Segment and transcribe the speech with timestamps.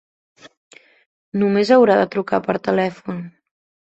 [1.41, 3.21] Només haurà de trucar per telèfon.